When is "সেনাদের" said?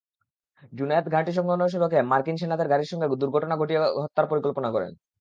2.41-2.67